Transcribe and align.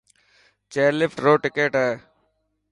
چيئرلفٽ 0.71 1.17
روڪ 1.25 1.37
ٽڪٽ 1.43 1.71
هي. 1.83 1.89